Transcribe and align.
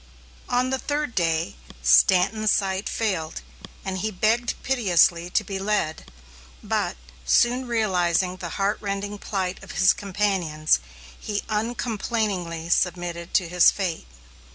On 0.49 0.71
the 0.71 0.79
third 0.79 1.13
day, 1.13 1.57
Stanton's 1.83 2.49
sight 2.49 2.89
failed, 2.89 3.41
and 3.85 3.99
he 3.99 4.09
begged 4.09 4.55
piteously 4.63 5.29
to 5.29 5.43
be 5.43 5.59
led; 5.59 6.11
but, 6.63 6.97
soon 7.23 7.67
realizing 7.67 8.37
the 8.37 8.49
heart 8.57 8.79
rending 8.81 9.19
plight 9.19 9.61
of 9.63 9.73
his 9.73 9.93
companions, 9.93 10.79
he 11.19 11.43
uncomplainingly 11.49 12.67
submitted 12.69 13.35
to 13.35 13.47
his 13.47 13.69
fate. 13.69 14.07